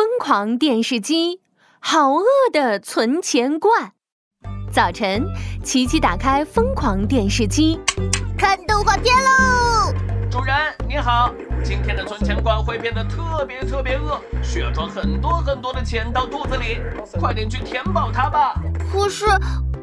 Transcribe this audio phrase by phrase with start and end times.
[0.00, 1.42] 疯狂电视机，
[1.78, 3.92] 好饿的存钱罐。
[4.72, 5.26] 早晨，
[5.62, 7.78] 琪琪打开疯狂电视机，
[8.38, 9.92] 看动画片喽！
[10.30, 10.56] 主人
[10.88, 11.30] 你好，
[11.62, 16.78] 今天的存钱罐会变得特别特别饿，需要装很多很多的钱到肚子里，
[17.20, 18.54] 快点去填饱它吧。
[18.90, 19.26] 可是，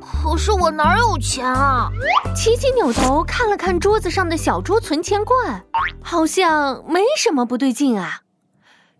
[0.00, 1.90] 可是我哪有钱啊？
[2.34, 5.62] 琪琪扭头看了看桌子上的小猪存钱罐，
[6.02, 8.22] 好像没什么不对劲啊。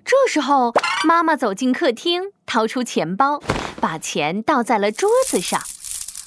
[0.07, 3.43] 这时候，妈妈走进客厅，掏出钱包，
[3.81, 5.61] 把钱倒在了桌子上。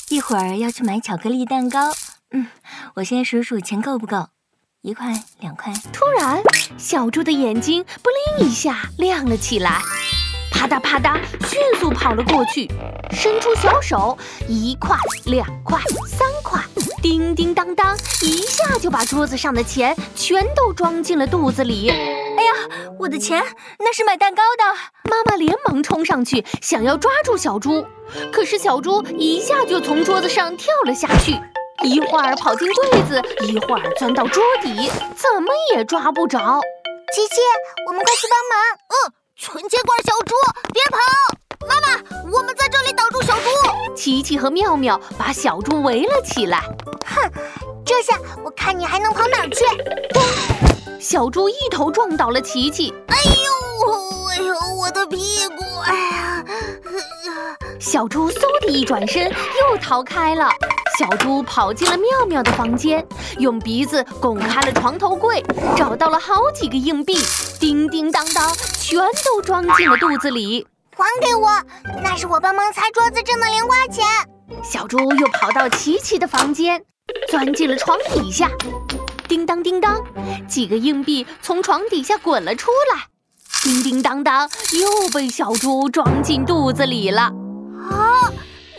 [0.10, 1.94] 一会儿要去买巧克力蛋糕，
[2.32, 2.48] 嗯，
[2.96, 4.28] 我先数数钱够不够。
[4.82, 5.72] 一块，两块。
[5.94, 6.42] 突然，
[6.78, 9.82] 小猪的眼睛不灵一下亮了起来，
[10.52, 11.18] 啪嗒啪嗒，
[11.48, 12.68] 迅速跑了过去，
[13.12, 14.18] 伸出小手，
[14.50, 16.62] 一块，两块，三块，
[17.02, 21.94] 叮叮当当，一下就把桌子上的钱全都装进了肚子里。
[23.00, 23.42] 我的钱，
[23.80, 24.64] 那是买蛋糕的！
[25.10, 27.86] 妈妈连忙冲上去，想要抓住小猪，
[28.30, 31.40] 可是小猪一下就从桌子上跳了下去，
[31.82, 36.60] 一会儿跑进柜子，一会儿钻到桌底，怎么也抓不着。
[37.16, 37.40] 琪琪，
[37.88, 38.60] 我们快去帮忙！
[38.90, 40.36] 嗯，存钱罐小猪，
[40.74, 41.00] 别跑！
[41.68, 43.96] 妈妈，我们在这里挡住小猪。
[43.96, 46.60] 琪琪和妙妙把小猪围了起来。
[47.06, 47.32] 哼，
[47.86, 49.64] 这下我看你还能跑哪儿去！
[51.00, 55.64] 小猪一头撞倒了琪琪，哎呦，哎呦，我的屁股！
[55.86, 56.46] 哎呀，
[57.80, 60.50] 小猪嗖的一转身，又逃开了。
[60.98, 65.42] 小猪跑进了妙妙的房间，用鼻子拱开了床头柜，
[65.78, 67.18] 找到了好几个硬币，
[67.62, 70.68] 叮叮当当，全都装进了肚子里。
[70.98, 71.50] 还给我，
[72.04, 74.06] 那是我帮忙擦桌子挣的零花钱。
[74.62, 76.84] 小猪又跑到琪琪的房间，
[77.30, 78.52] 钻进了床底下。
[79.30, 80.04] 叮当叮当，
[80.48, 83.06] 几个硬币从床底下滚了出来，
[83.62, 87.22] 叮叮当当，又被小猪装进肚子里了。
[87.92, 88.26] 啊，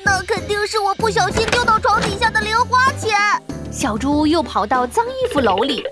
[0.05, 3.17] 那肯定是我不小心丢到床底下的零花钱。
[3.71, 5.85] 小猪又跑到脏衣服篓里，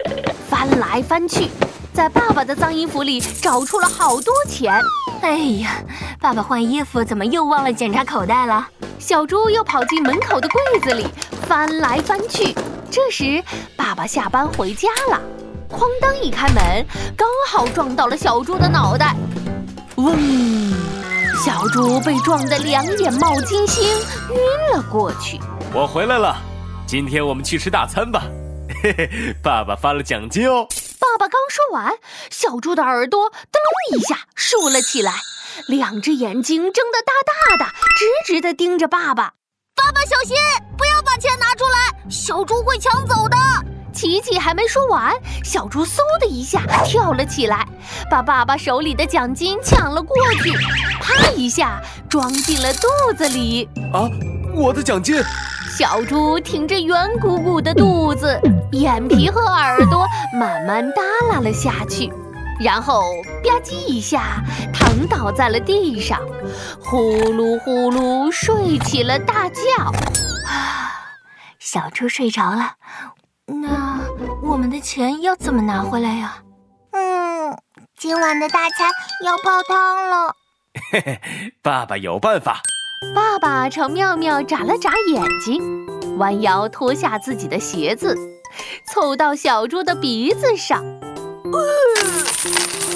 [0.51, 1.49] 翻来翻去，
[1.95, 4.75] 在爸爸的脏衣服里找出了好多钱。
[5.23, 5.81] 哎呀，
[6.21, 8.67] 爸爸换衣服怎么又忘了检查口袋了？
[8.99, 11.07] 小猪又跑进门口的柜子里，
[11.47, 12.53] 翻来翻去。
[12.91, 13.43] 这时，
[13.77, 15.21] 爸爸下班回家了，
[15.71, 19.15] 哐当一开门，刚好撞到了小猪的脑袋，
[19.97, 20.17] 嗡！
[21.45, 23.85] 小猪被撞得两眼冒金星，
[24.31, 25.39] 晕了过去。
[25.73, 26.37] 我回来了，
[26.87, 28.23] 今天我们去吃大餐吧，
[28.83, 30.67] 嘿嘿，爸爸发了奖金哦。
[30.99, 31.93] 爸爸刚说完，
[32.31, 35.13] 小猪的耳朵噔隆一下竖了起来，
[35.69, 37.13] 两只眼睛睁得大
[37.57, 39.35] 大的，直直地盯着爸爸。
[39.77, 40.37] 爸爸小心，
[40.77, 40.85] 不
[42.09, 43.37] 小猪会抢走的。
[43.93, 47.67] 琪琪还没说完，小猪嗖的一下跳了起来，
[48.09, 50.53] 把爸爸手里的奖金抢了过去，
[51.01, 53.69] 啪一下装进了肚子里。
[53.93, 54.09] 啊，
[54.55, 55.21] 我的奖金！
[55.77, 58.41] 小猪挺着圆鼓鼓的肚子，
[58.73, 62.13] 眼皮和耳朵慢慢耷拉了下去。
[62.61, 63.03] 然后
[63.45, 64.43] 吧唧一下
[64.73, 66.21] 躺倒在了地上，
[66.81, 69.61] 呼噜呼噜睡起了大觉。
[71.69, 72.77] 啊，小猪睡着了，
[73.47, 74.01] 那
[74.43, 76.39] 我们的钱要怎么拿回来呀？
[76.93, 77.55] 嗯，
[77.99, 78.91] 今晚的大餐
[79.23, 80.35] 要泡汤了。
[80.91, 81.21] 嘿嘿，
[81.61, 82.63] 爸爸有办法。
[83.15, 85.61] 爸爸朝妙妙眨了眨眼睛，
[86.17, 88.17] 弯腰脱下自己的鞋子，
[88.87, 90.83] 凑到小猪的鼻子上。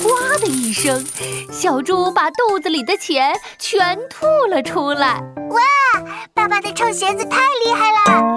[0.09, 1.05] 哇的一声，
[1.53, 5.23] 小猪把肚子里的钱全吐了出来。
[5.51, 5.61] 哇，
[6.35, 8.32] 爸爸的臭鞋子太厉害了！